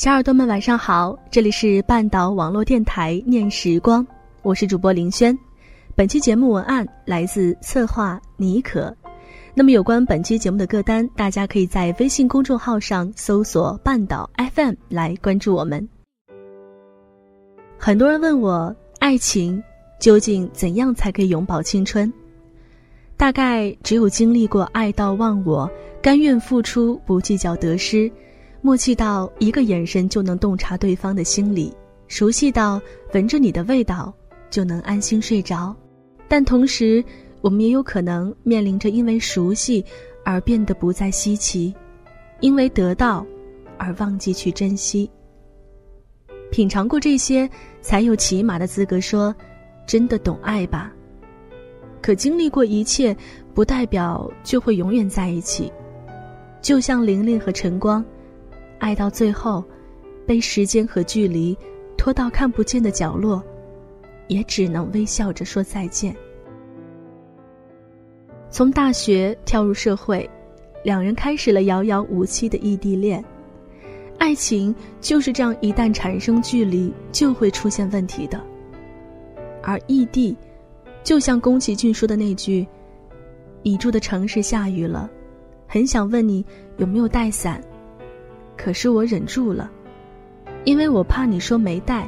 [0.00, 4.06] 小耳朵们晚上好，这里是半岛网络电台念时光，
[4.40, 5.38] 我是主播林轩。
[5.94, 8.96] 本期节目文案来自策划妮可。
[9.52, 15.86] 那么有关本期节目的歌单，大家可以在微信公众号上搜索“半岛 FM” 来关注我们。
[17.76, 19.62] 很多人问我，爱情
[20.00, 22.10] 究竟怎样才可以永葆青春？
[23.18, 28.10] 大概只有经历过爱到忘我，甘愿付出，不计较得失。
[28.62, 31.74] 默契到一个眼神就能洞察对方的心理，
[32.08, 32.80] 熟悉到
[33.14, 34.12] 闻着你的味道
[34.50, 35.74] 就能安心睡着，
[36.28, 37.02] 但同时，
[37.40, 39.82] 我们也有可能面临着因为熟悉
[40.24, 41.74] 而变得不再稀奇，
[42.40, 43.24] 因为得到
[43.78, 45.10] 而忘记去珍惜。
[46.50, 47.48] 品尝过这些，
[47.80, 49.34] 才有起码的资格说
[49.86, 50.92] 真的懂爱吧。
[52.02, 53.16] 可经历过一切，
[53.54, 55.72] 不代表就会永远在一起。
[56.60, 58.04] 就像玲玲和晨光。
[58.80, 59.62] 爱到最后，
[60.26, 61.56] 被时间和距离
[61.96, 63.40] 拖到看不见的角落，
[64.26, 66.16] 也只能微笑着说再见。
[68.50, 70.28] 从大学跳入社会，
[70.82, 73.24] 两人开始了遥遥无期的异地恋。
[74.18, 78.40] 爱情就是这样，一旦产生距离，就会出现问题的。
[79.62, 80.36] 而异地，
[81.04, 82.66] 就像宫崎骏说的那句
[83.62, 85.08] ：“你住的城市下雨了，
[85.68, 86.44] 很想问你
[86.78, 87.62] 有没有带伞。”
[88.62, 89.70] 可是我忍住了，
[90.64, 92.06] 因为我怕你说没带，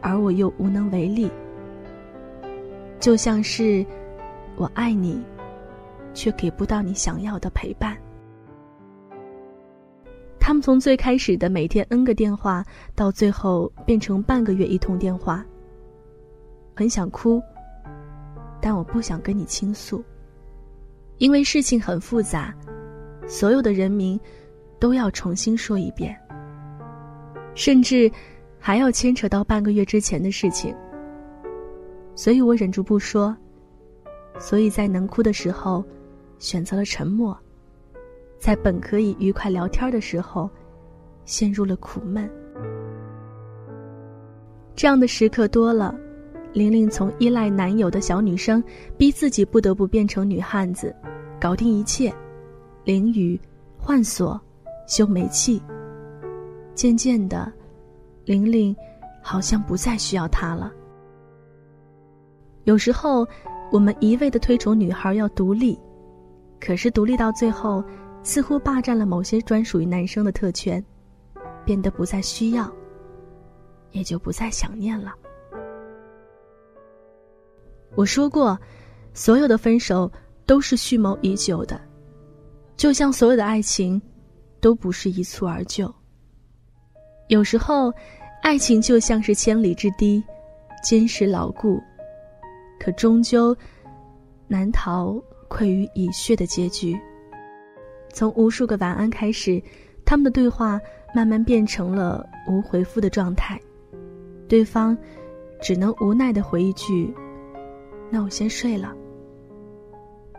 [0.00, 1.28] 而我又无能为力。
[3.00, 3.84] 就像是
[4.54, 5.20] 我爱你，
[6.14, 7.96] 却给不到你想要的陪伴。
[10.38, 12.64] 他们从最开始的每天 N 个电话，
[12.94, 15.44] 到最后变成半个月一通电话。
[16.76, 17.42] 很想哭，
[18.60, 20.04] 但我不想跟你倾诉，
[21.18, 22.54] 因为事情很复杂，
[23.26, 24.20] 所有的人名。
[24.78, 26.16] 都要重新说一遍，
[27.54, 28.10] 甚至
[28.58, 30.74] 还要牵扯到半个月之前的事情，
[32.14, 33.36] 所以我忍住不说，
[34.38, 35.84] 所以在能哭的时候
[36.38, 37.38] 选择了沉默，
[38.38, 40.50] 在本可以愉快聊天的时候
[41.24, 42.28] 陷入了苦闷。
[44.74, 45.94] 这样的时刻多了，
[46.52, 48.62] 玲玲从依赖男友的小女生，
[48.98, 50.94] 逼自己不得不变成女汉子，
[51.40, 52.12] 搞定一切，
[52.84, 53.40] 淋雨，
[53.78, 54.40] 换锁。
[54.86, 55.62] 修煤气。
[56.74, 57.52] 渐渐的，
[58.24, 58.74] 玲玲
[59.22, 60.72] 好像不再需要他了。
[62.64, 63.26] 有时候，
[63.70, 65.78] 我们一味的推崇女孩要独立，
[66.60, 67.84] 可是独立到最后，
[68.22, 70.84] 似乎霸占了某些专属于男生的特权，
[71.64, 72.70] 变得不再需要，
[73.92, 75.14] 也就不再想念了。
[77.94, 78.58] 我说过，
[79.12, 80.10] 所有的分手
[80.44, 81.80] 都是蓄谋已久的，
[82.76, 84.02] 就像所有的爱情。
[84.64, 85.94] 都不是一蹴而就。
[87.28, 87.92] 有时候，
[88.42, 90.24] 爱情就像是千里之堤，
[90.82, 91.78] 坚实牢固，
[92.80, 93.54] 可终究
[94.48, 96.98] 难逃溃于蚁穴的结局。
[98.08, 99.62] 从无数个晚安开始，
[100.02, 100.80] 他们的对话
[101.14, 103.60] 慢慢变成了无回复的状态，
[104.48, 104.96] 对方
[105.60, 107.14] 只能无奈的回一句
[108.08, 108.96] ：“那我先睡了。”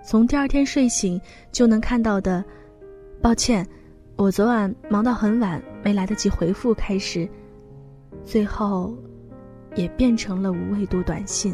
[0.04, 1.22] 从第二天睡醒
[1.52, 2.44] 就能看到的，
[3.22, 3.64] 抱歉。
[4.18, 6.74] 我昨晚忙到很晚，没来得及回复。
[6.74, 7.28] 开始，
[8.24, 8.96] 最后，
[9.76, 11.54] 也变成了无味度短信。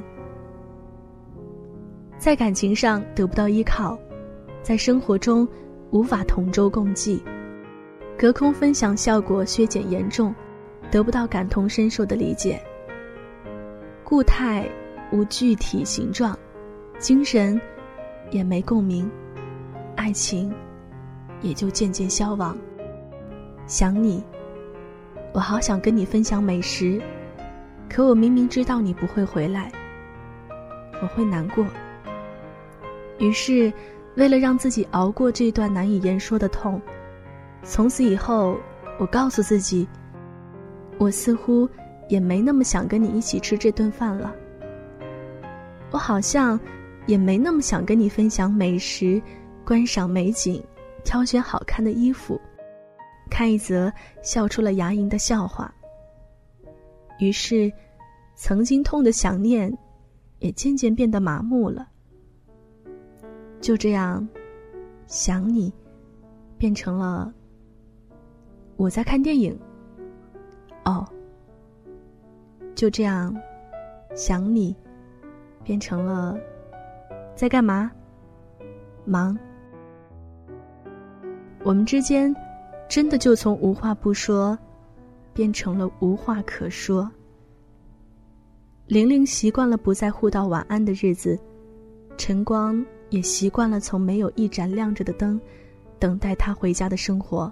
[2.19, 3.97] 在感情上得不到依靠，
[4.61, 5.47] 在生活中
[5.89, 7.23] 无法同舟共济，
[8.15, 10.33] 隔空分享效果削减严重，
[10.91, 12.61] 得不到感同身受的理解。
[14.03, 14.69] 固态
[15.11, 16.37] 无具体形状，
[16.99, 17.59] 精神
[18.29, 19.09] 也没共鸣，
[19.95, 20.53] 爱情。
[21.41, 22.57] 也就渐渐消亡。
[23.67, 24.23] 想你，
[25.33, 27.01] 我好想跟你分享美食，
[27.89, 29.71] 可我明明知道你不会回来，
[31.01, 31.65] 我会难过。
[33.19, 33.71] 于是，
[34.15, 36.81] 为了让自己熬过这段难以言说的痛，
[37.63, 38.57] 从此以后，
[38.99, 39.87] 我告诉自己，
[40.97, 41.69] 我似乎
[42.09, 44.35] 也没那么想跟你一起吃这顿饭了。
[45.91, 46.59] 我好像
[47.05, 49.21] 也没那么想跟你分享美食、
[49.65, 50.63] 观赏美景、
[51.03, 52.39] 挑选好看的衣服、
[53.29, 55.73] 看一则笑出了牙龈的笑话。
[57.19, 57.71] 于是，
[58.35, 59.71] 曾经痛的想念，
[60.39, 61.87] 也渐渐变得麻木了。
[63.59, 64.27] 就这样，
[65.05, 65.71] 想你，
[66.57, 67.31] 变成了
[68.75, 69.57] 我在看电影。
[70.83, 71.07] 哦，
[72.73, 73.35] 就这样，
[74.15, 74.75] 想你，
[75.63, 76.35] 变成了
[77.35, 77.91] 在干嘛？
[79.05, 79.37] 忙。
[81.63, 82.35] 我们之间，
[82.89, 84.57] 真的就从无话不说，
[85.33, 87.09] 变成了无话可说。
[88.87, 91.39] 玲玲习惯了不再互道晚安的日子，
[92.17, 92.83] 晨光。
[93.11, 95.37] 也习惯了从没有一盏亮着的灯，
[95.99, 97.51] 等待他回家的生活。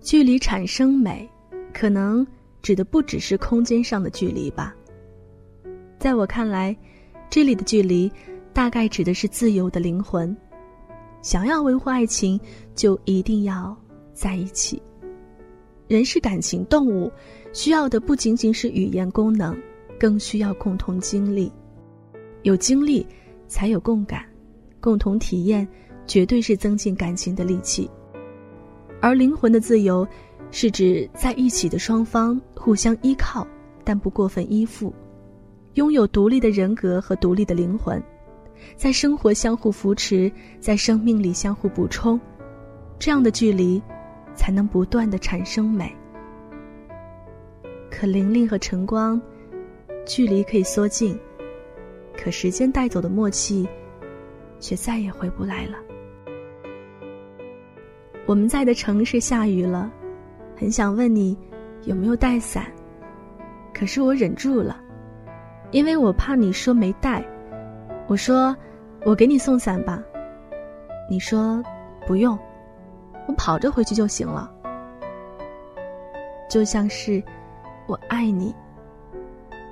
[0.00, 1.28] 距离产生美，
[1.74, 2.24] 可能
[2.62, 4.72] 指的不只是空间上的距离吧。
[5.98, 6.76] 在我看来，
[7.28, 8.08] 这里的距离，
[8.52, 10.36] 大概指的是自由的灵魂。
[11.22, 12.38] 想要维护爱情，
[12.74, 13.76] 就一定要
[14.12, 14.82] 在一起。
[15.88, 17.10] 人是感情动物，
[17.52, 19.56] 需要的不仅仅是语言功能，
[19.98, 21.52] 更需要共同经历。
[22.42, 23.06] 有经历。
[23.50, 24.24] 才有共感，
[24.80, 25.66] 共同体验，
[26.06, 27.90] 绝对是增进感情的利器。
[29.00, 30.06] 而灵魂的自由，
[30.52, 33.44] 是指在一起的双方互相依靠，
[33.82, 34.94] 但不过分依附，
[35.74, 38.00] 拥有独立的人格和独立的灵魂，
[38.76, 42.20] 在生活相互扶持，在生命里相互补充，
[42.98, 43.82] 这样的距离，
[44.34, 45.94] 才能不断的产生美。
[47.90, 49.20] 可玲玲和晨光，
[50.06, 51.18] 距离可以缩近。
[52.16, 53.66] 可时间带走的默契，
[54.58, 55.78] 却再也回不来了。
[58.26, 59.90] 我们在的城市下雨了，
[60.54, 61.36] 很想问你
[61.84, 62.66] 有没有带伞，
[63.72, 64.80] 可是我忍住了，
[65.70, 67.26] 因为我怕你说没带。
[68.10, 68.56] 我说
[69.04, 70.02] 我给你送伞吧，
[71.08, 71.62] 你说
[72.08, 72.36] 不用，
[73.28, 74.52] 我跑着回去就行了。
[76.48, 77.22] 就像是
[77.86, 78.52] 我爱你，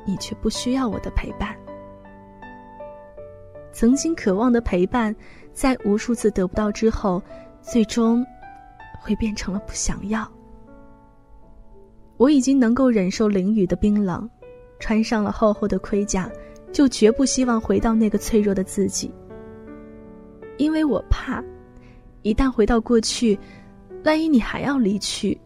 [0.05, 1.53] 你却不需要我的陪伴。
[3.73, 5.13] 曾经渴望的陪伴，
[5.53, 7.21] 在无数次得不到之后，
[7.61, 8.25] 最终
[9.01, 10.25] 会变成了不想要。
[12.19, 14.31] 我已经能够忍受淋雨的冰冷，
[14.79, 16.31] 穿上了厚厚的盔甲，
[16.79, 19.11] 就绝不希望回到那个脆弱的自己。
[20.59, 21.43] 因为我怕，
[22.23, 23.37] 一旦回到过去，
[24.05, 25.37] 万一你还要离去，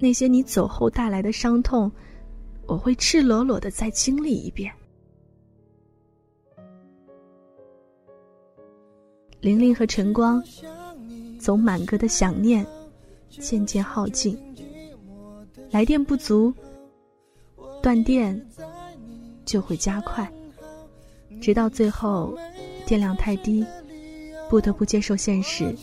[0.00, 1.88] 那些你走后带来的伤痛，
[2.66, 4.72] 我会赤裸裸的再经历一遍。
[9.38, 10.42] 玲玲和晨光，
[11.38, 12.66] 总满格的想念，
[13.28, 14.36] 渐渐耗尽。
[15.70, 16.52] 来电不足，
[17.80, 18.44] 断电
[19.44, 20.30] 就会加快，
[21.40, 22.36] 直到最后
[22.86, 23.64] 电量太低，
[24.48, 25.76] 不得不接受现实，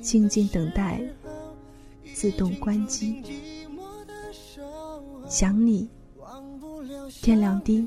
[0.00, 1.00] 静静等待
[2.14, 3.22] 自动关机。
[5.28, 5.88] 想你，
[7.22, 7.86] 电量低，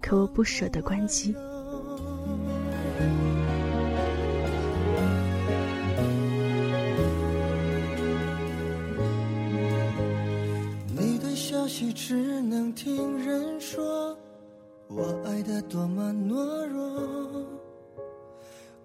[0.00, 1.34] 可我不舍得关机。
[11.90, 14.14] 只能听人说，
[14.88, 17.46] 我爱的多么懦弱。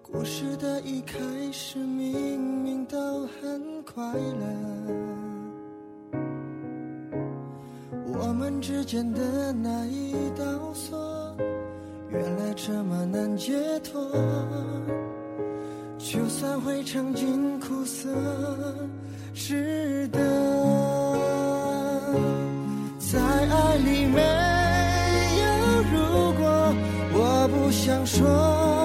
[0.02, 1.18] 故事的一开
[1.52, 4.46] 始，明明都很快乐。
[8.06, 11.36] 我们之间的那一道锁，
[12.08, 14.10] 原来这么难解脱。
[15.98, 18.08] 就算会尝尽苦涩，
[19.34, 20.97] 值得。
[27.68, 28.77] 不想说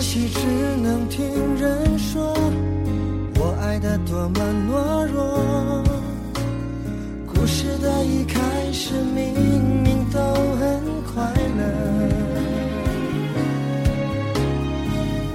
[0.00, 0.46] 可惜只
[0.82, 1.22] 能听
[1.56, 2.34] 人说
[3.36, 5.84] 我爱的多么懦弱
[7.26, 8.40] 故事的一开
[8.72, 9.34] 始明
[9.82, 10.18] 明都
[10.58, 11.22] 很快
[11.58, 11.62] 乐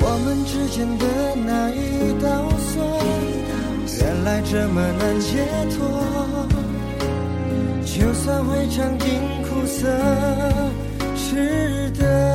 [0.02, 1.06] 我们之间的
[1.46, 3.00] 那一道锁
[4.02, 5.46] 原来这么难解
[5.78, 5.78] 脱
[7.86, 9.88] 就算会尝尽苦涩
[11.16, 12.35] 值得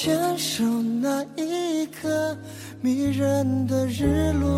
[0.00, 0.62] 牵手
[1.02, 2.38] 那一刻
[2.80, 4.48] 迷人的日落。